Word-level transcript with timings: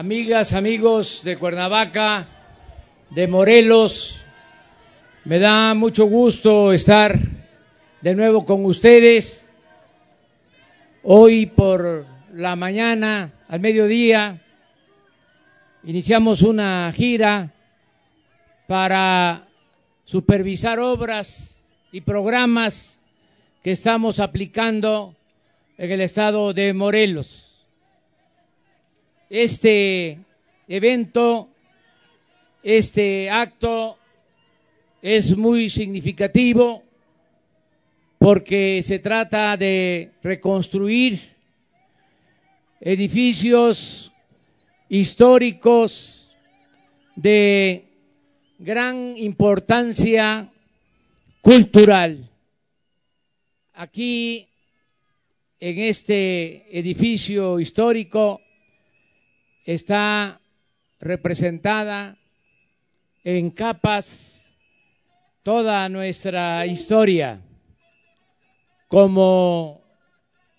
amigas, 0.00 0.54
amigos 0.54 1.20
de 1.24 1.36
Cuernavaca, 1.36 2.26
de 3.10 3.28
Morelos. 3.28 4.22
Me 5.26 5.38
da 5.38 5.74
mucho 5.74 6.06
gusto 6.06 6.72
estar 6.72 7.18
de 8.00 8.14
nuevo 8.14 8.46
con 8.46 8.64
ustedes. 8.64 9.52
Hoy 11.02 11.44
por 11.44 12.06
la 12.32 12.56
mañana, 12.56 13.30
al 13.46 13.60
mediodía, 13.60 14.40
iniciamos 15.84 16.40
una 16.40 16.90
gira 16.96 17.52
para 18.66 19.48
supervisar 20.06 20.78
obras 20.78 21.62
y 21.92 22.00
programas 22.00 23.02
que 23.62 23.72
estamos 23.72 24.18
aplicando 24.18 25.14
en 25.76 25.90
el 25.92 26.00
estado 26.00 26.54
de 26.54 26.72
Morelos. 26.72 27.49
Este 29.30 30.18
evento, 30.66 31.50
este 32.64 33.30
acto 33.30 33.96
es 35.00 35.36
muy 35.36 35.70
significativo 35.70 36.82
porque 38.18 38.82
se 38.82 38.98
trata 38.98 39.56
de 39.56 40.10
reconstruir 40.20 41.20
edificios 42.80 44.10
históricos 44.88 46.28
de 47.14 47.84
gran 48.58 49.16
importancia 49.16 50.50
cultural. 51.40 52.28
Aquí, 53.74 54.48
en 55.60 55.78
este 55.78 56.76
edificio 56.76 57.60
histórico, 57.60 58.40
está 59.64 60.40
representada 60.98 62.16
en 63.24 63.50
capas 63.50 64.44
toda 65.42 65.88
nuestra 65.88 66.66
historia. 66.66 67.40
Como 68.88 69.82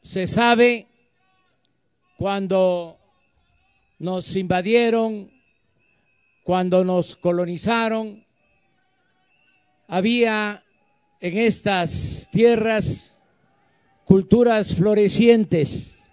se 0.02 0.26
sabe, 0.26 0.88
cuando 2.18 2.98
nos 4.00 4.36
invadieron, 4.36 5.32
cuando 6.44 6.84
nos 6.84 7.16
colonizaron, 7.16 8.26
había 9.88 10.64
en 11.20 11.38
estas 11.38 12.30
tierras 12.32 13.22
culturas 14.06 14.76
florecientes. 14.76 16.10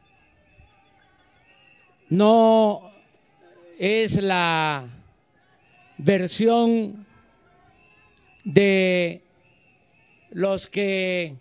No 2.11 2.88
es 3.79 4.21
la 4.21 4.89
versión 5.98 7.07
de 8.43 9.23
los 10.31 10.67
que 10.67 11.37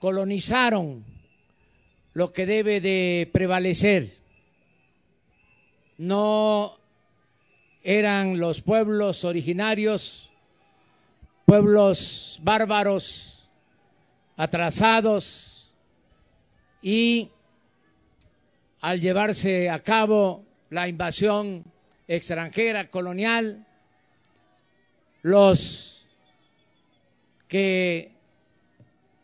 colonizaron 0.00 1.04
lo 2.14 2.32
que 2.32 2.44
debe 2.44 2.80
de 2.80 3.30
prevalecer. 3.32 4.18
No 5.96 6.76
eran 7.84 8.38
los 8.40 8.60
pueblos 8.60 9.24
originarios, 9.24 10.28
pueblos 11.46 12.40
bárbaros, 12.42 13.48
atrasados, 14.36 15.72
y 16.82 17.30
al 18.80 19.00
llevarse 19.00 19.70
a 19.70 19.78
cabo 19.78 20.44
la 20.72 20.88
invasión 20.88 21.64
extranjera 22.08 22.88
colonial, 22.88 23.66
los 25.20 26.06
que 27.46 28.10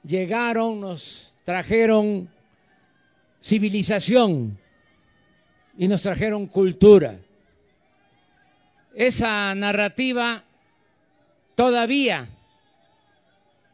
llegaron 0.05 0.83
nos 0.83 1.33
trajeron 1.45 2.29
civilización 3.43 4.59
y 5.79 5.89
nos 5.89 6.03
trajeron 6.03 6.49
cultura. 6.49 7.19
Esa 8.95 9.55
narrativa 9.55 10.45
todavía 11.55 12.29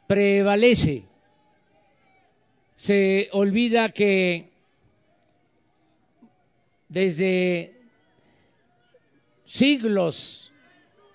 prevalece. 0.06 1.02
Se 2.76 3.28
olvida 3.32 3.88
que 3.88 4.53
desde 6.94 7.72
siglos 9.44 10.52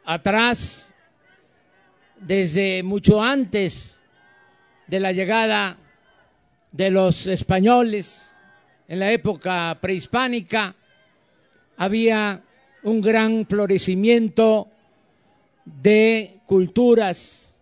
atrás, 0.03 0.94
desde 2.19 2.84
mucho 2.84 3.23
antes 3.23 4.01
de 4.88 5.00
la 5.00 5.13
llegada 5.13 5.78
de 6.73 6.91
los 6.91 7.28
españoles 7.28 8.35
en 8.90 9.00
la 9.00 9.13
época 9.13 9.78
prehispánica, 9.79 10.75
había 11.78 12.44
un 12.84 13.00
gran 13.00 13.46
florecimiento 13.46 14.67
de 15.63 16.40
culturas, 16.46 17.57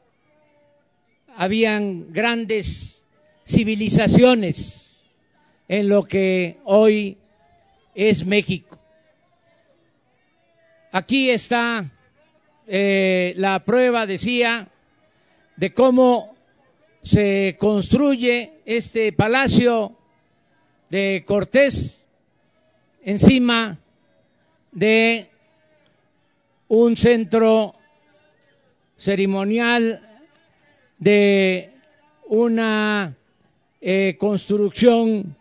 habían 1.35 2.11
grandes 2.11 3.05
civilizaciones 3.45 5.05
en 5.67 5.87
lo 5.87 6.03
que 6.03 6.57
hoy 6.63 7.19
es 7.97 8.23
México. 8.23 8.77
Aquí 10.91 11.31
está 11.31 11.89
eh, 12.67 13.33
la 13.37 13.65
prueba, 13.65 14.05
decía, 14.05 14.67
de 15.55 15.73
cómo 15.73 16.35
se 17.01 17.55
construye 17.57 18.61
este 18.65 19.11
palacio 19.13 19.95
de 20.91 21.23
Cortés 21.25 22.05
encima 23.01 23.79
de 24.71 25.29
un 26.67 26.95
centro 26.95 27.73
ceremonial 28.95 30.21
de 30.99 31.71
una 32.27 33.15
eh, 33.79 34.15
construcción 34.19 35.36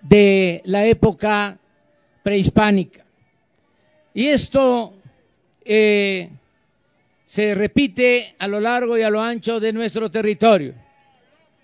de 0.00 0.62
la 0.64 0.86
época 0.86 1.58
prehispánica. 2.22 3.04
Y 4.14 4.26
esto 4.26 4.94
eh, 5.64 6.30
se 7.24 7.54
repite 7.54 8.34
a 8.38 8.48
lo 8.48 8.60
largo 8.60 8.98
y 8.98 9.02
a 9.02 9.10
lo 9.10 9.20
ancho 9.20 9.60
de 9.60 9.72
nuestro 9.72 10.10
territorio. 10.10 10.74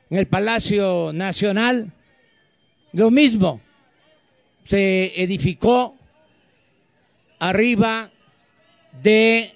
En 0.09 0.19
el 0.19 0.27
Palacio 0.27 1.13
Nacional, 1.13 1.93
lo 2.93 3.11
mismo, 3.11 3.61
se 4.63 5.21
edificó 5.21 5.97
arriba 7.39 8.11
de 9.03 9.53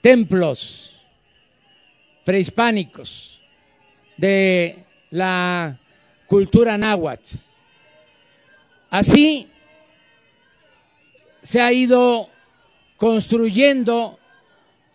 templos 0.00 0.94
prehispánicos 2.24 3.40
de 4.16 4.84
la 5.10 5.78
cultura 6.26 6.76
náhuatl. 6.78 7.36
Así 8.94 9.48
se 11.42 11.60
ha 11.60 11.72
ido 11.72 12.30
construyendo 12.96 14.20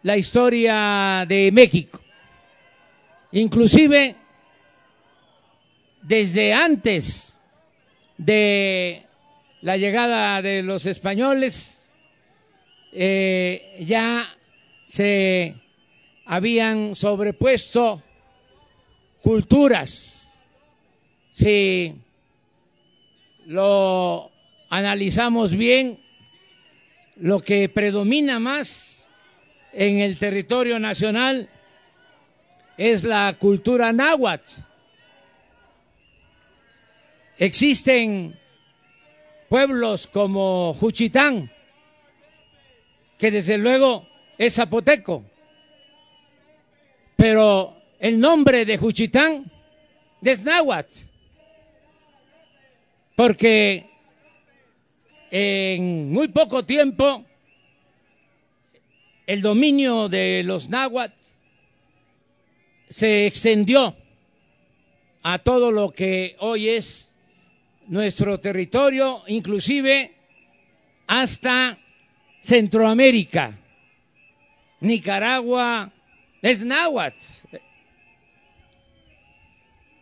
la 0.04 0.16
historia 0.16 1.26
de 1.28 1.52
México. 1.52 2.00
Inclusive 3.34 4.16
desde 6.02 6.54
antes 6.54 7.38
de 8.18 9.06
la 9.64 9.76
llegada 9.76 10.42
de 10.42 10.64
los 10.64 10.86
españoles, 10.86 11.86
eh, 12.94 13.76
ya 13.82 14.34
se 14.88 15.56
habían 16.26 16.96
sobrepuesto 16.96 18.02
culturas. 19.22 20.32
Si 21.34 21.94
lo 23.50 24.30
analizamos 24.70 25.56
bien, 25.56 26.00
lo 27.16 27.40
que 27.40 27.68
predomina 27.68 28.38
más 28.38 29.10
en 29.74 30.02
el 30.02 30.20
territorio 30.20 30.78
nacional 30.78 31.50
es 32.78 33.04
la 33.04 33.36
cultura 33.40 33.92
náhuatl. 33.92 34.62
Existen 37.40 38.38
pueblos 39.50 40.06
como 40.06 40.74
Juchitán, 40.74 41.52
que 43.18 43.32
desde 43.32 43.58
luego 43.58 44.08
es 44.38 44.54
zapoteco, 44.54 45.26
pero 47.16 47.82
el 47.98 48.20
nombre 48.20 48.64
de 48.64 48.78
Juchitán 48.78 49.52
es 50.22 50.44
náhuatl, 50.44 51.09
porque 53.20 53.84
en 55.30 56.10
muy 56.10 56.30
poco 56.30 56.64
tiempo 56.64 57.26
el 59.28 59.42
dominio 59.42 60.08
de 60.08 60.42
los 60.46 60.70
náhuatl 60.70 61.22
se 62.88 63.28
extendió 63.28 63.94
a 65.22 65.38
todo 65.40 65.70
lo 65.70 65.92
que 65.92 66.38
hoy 66.40 66.70
es 66.70 67.12
nuestro 67.88 68.40
territorio, 68.40 69.22
inclusive 69.28 70.14
hasta 71.06 71.78
Centroamérica. 72.40 73.60
Nicaragua 74.80 75.92
es 76.42 76.64
náhuatl. 76.64 77.22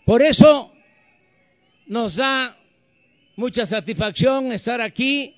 Por 0.06 0.22
eso 0.22 0.72
nos 1.88 2.18
da 2.18 2.57
mucha 3.38 3.68
satisfacción 3.68 4.52
estar 4.52 4.82
aquí 4.82 5.36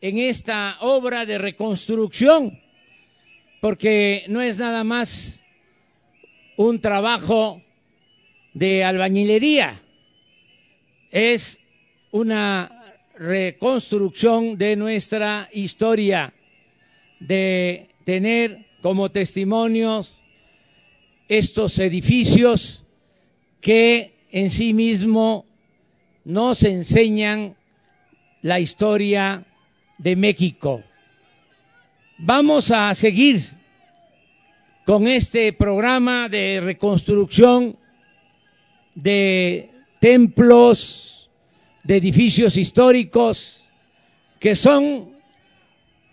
en 0.00 0.18
esta 0.18 0.78
obra 0.80 1.26
de 1.26 1.36
reconstrucción, 1.36 2.58
porque 3.60 4.24
no 4.28 4.40
es 4.40 4.58
nada 4.58 4.82
más 4.82 5.42
un 6.56 6.80
trabajo 6.80 7.62
de 8.54 8.82
albañilería, 8.82 9.78
es 11.10 11.60
una 12.12 12.96
reconstrucción 13.18 14.56
de 14.56 14.76
nuestra 14.76 15.50
historia, 15.52 16.32
de 17.20 17.90
tener 18.04 18.64
como 18.80 19.10
testimonios 19.10 20.18
estos 21.28 21.78
edificios 21.78 22.84
que 23.60 24.14
en 24.30 24.48
sí 24.48 24.72
mismo 24.72 25.44
nos 26.24 26.64
enseñan 26.64 27.56
la 28.40 28.60
historia 28.60 29.44
de 29.98 30.16
México. 30.16 30.82
Vamos 32.18 32.70
a 32.70 32.94
seguir 32.94 33.42
con 34.84 35.06
este 35.06 35.52
programa 35.52 36.28
de 36.28 36.60
reconstrucción 36.62 37.76
de 38.94 39.70
templos, 39.98 41.30
de 41.82 41.96
edificios 41.96 42.56
históricos 42.56 43.68
que 44.38 44.54
son 44.54 45.14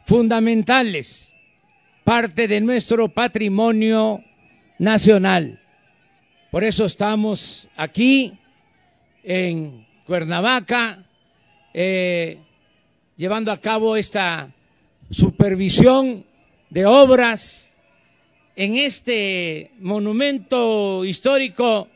fundamentales, 0.06 1.34
parte 2.04 2.48
de 2.48 2.62
nuestro 2.62 3.10
patrimonio 3.10 4.24
nacional. 4.80 5.60
Por 6.50 6.64
eso 6.64 6.86
estamos 6.86 7.68
aquí 7.76 8.38
en 9.24 9.86
Cuernavaca 10.12 11.06
eh, 11.74 12.38
llevando 13.16 13.50
a 13.50 13.62
cabo 13.62 13.96
esta 13.96 14.52
supervisión 15.10 16.26
de 16.70 16.86
obras 16.86 17.74
en 18.58 18.76
este 18.76 19.72
monumento 19.80 21.06
histórico 21.06 21.88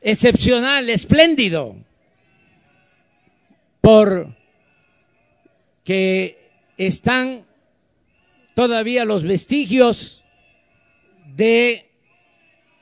excepcional, 0.00 0.88
espléndido, 0.88 1.76
por 3.82 4.34
que 5.84 6.48
están 6.78 7.44
todavía 8.54 9.04
los 9.04 9.22
vestigios 9.22 10.24
de 11.36 11.90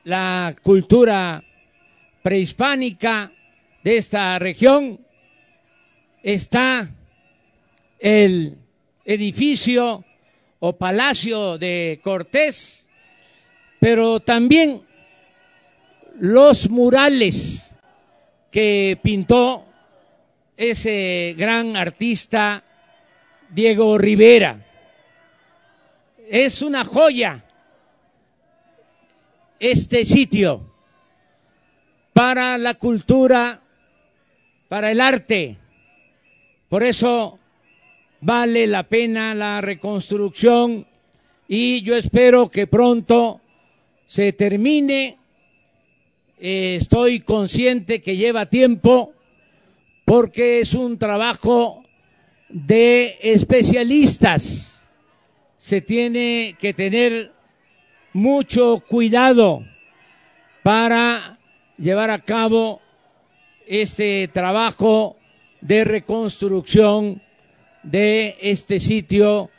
la 0.05 0.55
cultura 0.63 1.43
prehispánica 2.23 3.33
de 3.87 3.99
esta 3.99 4.37
región. 4.41 4.99
Está 6.21 6.89
el 8.01 8.59
edificio 9.05 10.05
o 10.59 10.73
palacio 10.77 11.57
de 11.57 12.01
Cortés, 12.03 12.91
pero 13.79 14.19
también 14.19 14.83
los 16.19 16.69
murales 16.69 17.71
que 18.51 18.99
pintó 19.01 19.67
ese 20.57 21.37
gran 21.39 21.77
artista 21.77 22.65
Diego 23.51 23.99
Rivera. 23.99 24.67
Es 26.29 26.61
una 26.61 26.85
joya 26.85 27.45
este 29.61 30.05
sitio 30.05 30.75
para 32.13 32.59
la 32.59 32.75
cultura, 32.75 33.63
para 34.69 34.91
el 34.91 35.01
arte. 35.01 35.57
Por 36.69 36.83
eso 36.83 37.39
vale 38.21 38.67
la 38.67 38.85
pena 38.85 39.35
la 39.35 39.61
reconstrucción 39.61 40.87
y 41.49 41.83
yo 41.83 41.97
espero 41.97 42.51
que 42.51 42.67
pronto 42.67 43.41
se 44.07 44.33
termine 44.33 45.19
eh, 46.39 46.77
estoy 46.77 47.21
consciente 47.21 48.03
que 48.03 48.17
lleva 48.17 48.47
tiempo 48.47 49.15
porque 50.05 50.61
es 50.61 50.75
un 50.75 50.99
trabajo 50.99 51.83
de 52.49 53.17
especialistas. 53.23 54.89
Se 55.57 55.81
tiene 55.81 56.55
que 56.59 56.75
tener 56.75 57.33
mucho 58.13 58.83
cuidado 58.87 59.65
para 60.63 61.39
llevar 61.79 62.11
a 62.11 62.21
cabo 62.21 62.83
este 63.67 64.29
trabajo 64.29 65.17
de 65.61 65.85
reconstrucción 65.85 67.23
de 67.83 68.37
este 68.41 68.79
sitio 68.79 69.51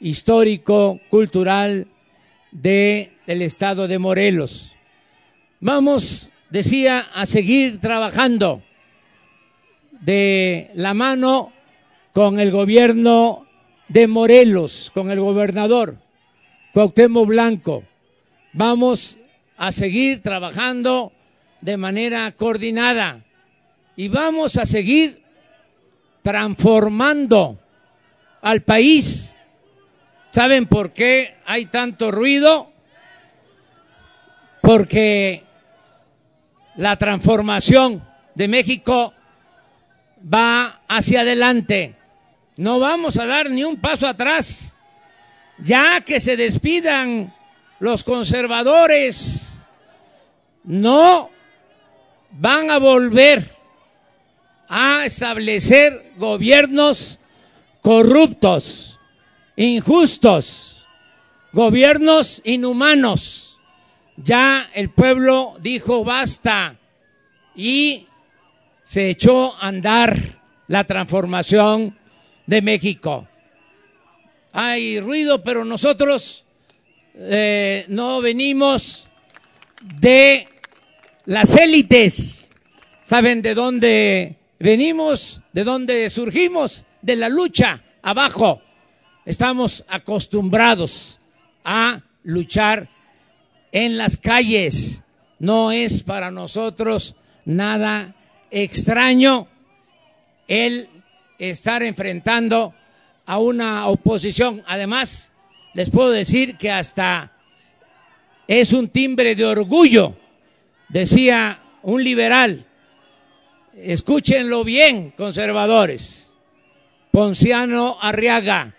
histórico, 0.00 1.00
cultural 1.08 1.86
del 2.50 3.08
estado 3.26 3.88
de 3.88 3.98
Morelos. 3.98 4.74
Vamos, 5.60 6.30
decía, 6.50 7.06
a 7.14 7.24
seguir 7.26 7.80
trabajando 7.80 8.62
de 10.00 10.70
la 10.74 10.94
mano 10.94 11.52
con 12.12 12.40
el 12.40 12.50
gobierno 12.50 13.46
de 13.88 14.06
Morelos, 14.06 14.90
con 14.92 15.10
el 15.10 15.20
gobernador 15.20 15.98
Cuauhtémoc 16.72 17.26
Blanco. 17.26 17.84
Vamos 18.52 19.18
a 19.56 19.70
seguir 19.70 20.20
trabajando 20.20 21.12
de 21.60 21.76
manera 21.76 22.32
coordinada 22.32 23.24
y 23.96 24.08
vamos 24.08 24.56
a 24.56 24.66
seguir 24.66 25.22
transformando 26.22 27.58
al 28.40 28.62
país. 28.62 29.34
¿Saben 30.30 30.66
por 30.66 30.92
qué 30.92 31.36
hay 31.44 31.66
tanto 31.66 32.10
ruido? 32.10 32.70
Porque 34.62 35.44
la 36.76 36.96
transformación 36.96 38.02
de 38.34 38.48
México 38.48 39.12
va 40.32 40.80
hacia 40.88 41.20
adelante. 41.20 41.96
No 42.56 42.78
vamos 42.78 43.18
a 43.18 43.26
dar 43.26 43.50
ni 43.50 43.64
un 43.64 43.76
paso 43.76 44.06
atrás. 44.06 44.76
Ya 45.58 46.00
que 46.00 46.18
se 46.18 46.36
despidan 46.36 47.34
los 47.78 48.04
conservadores, 48.04 49.66
no 50.64 51.30
van 52.30 52.70
a 52.70 52.78
volver 52.78 53.51
a 54.74 55.04
establecer 55.04 56.12
gobiernos 56.16 57.18
corruptos, 57.82 58.98
injustos, 59.54 60.86
gobiernos 61.52 62.40
inhumanos 62.42 63.52
ya 64.16 64.68
el 64.74 64.90
pueblo 64.90 65.56
dijo 65.60 66.04
basta 66.04 66.78
y 67.54 68.06
se 68.82 69.10
echó 69.10 69.54
a 69.56 69.68
andar 69.68 70.40
la 70.68 70.84
transformación 70.84 71.98
de 72.46 72.62
México. 72.62 73.28
Hay 74.52 75.00
ruido, 75.00 75.42
pero 75.42 75.64
nosotros 75.66 76.44
eh, 77.14 77.84
no 77.88 78.20
venimos 78.20 79.06
de 80.00 80.46
las 81.24 81.56
élites. 81.56 82.48
¿Saben 83.02 83.42
de 83.42 83.54
dónde 83.54 84.36
venimos? 84.62 85.40
¿De 85.52 85.64
dónde 85.64 86.08
surgimos? 86.08 86.84
De 87.02 87.16
la 87.16 87.28
lucha 87.28 87.82
abajo. 88.00 88.62
Estamos 89.26 89.84
acostumbrados 89.88 91.18
a 91.64 92.00
luchar 92.22 92.88
en 93.72 93.98
las 93.98 94.16
calles. 94.16 95.02
No 95.38 95.72
es 95.72 96.02
para 96.02 96.30
nosotros 96.30 97.16
nada 97.44 98.14
extraño 98.50 99.48
el 100.46 100.88
estar 101.38 101.82
enfrentando 101.82 102.72
a 103.26 103.38
una 103.38 103.88
oposición. 103.88 104.62
Además, 104.66 105.32
les 105.74 105.90
puedo 105.90 106.10
decir 106.10 106.56
que 106.56 106.70
hasta 106.70 107.32
es 108.46 108.72
un 108.72 108.88
timbre 108.88 109.34
de 109.34 109.44
orgullo, 109.44 110.14
decía 110.88 111.58
un 111.82 112.04
liberal. 112.04 112.66
Escúchenlo 113.76 114.64
bien, 114.64 115.12
conservadores. 115.16 116.34
Ponciano 117.10 117.96
Arriaga, 118.00 118.74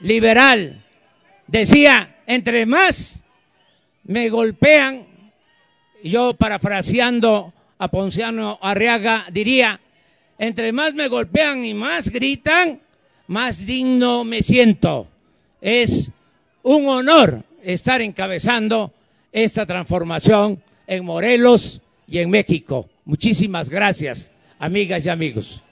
liberal, 0.00 0.82
decía, 1.46 2.16
entre 2.26 2.66
más 2.66 3.24
me 4.04 4.28
golpean, 4.28 5.06
yo 6.02 6.34
parafraseando 6.34 7.52
a 7.78 7.88
Ponciano 7.88 8.58
Arriaga 8.62 9.26
diría, 9.30 9.80
entre 10.38 10.72
más 10.72 10.94
me 10.94 11.08
golpean 11.08 11.64
y 11.64 11.74
más 11.74 12.10
gritan, 12.10 12.80
más 13.26 13.66
digno 13.66 14.24
me 14.24 14.42
siento. 14.42 15.08
Es 15.60 16.10
un 16.62 16.88
honor 16.88 17.42
estar 17.62 18.00
encabezando 18.02 18.92
esta 19.32 19.66
transformación 19.66 20.62
en 20.86 21.04
Morelos 21.04 21.80
y 22.06 22.18
en 22.18 22.30
México. 22.30 22.88
Muchísimas 23.04 23.68
gracias, 23.68 24.30
amigas 24.58 25.04
y 25.06 25.08
amigos. 25.08 25.63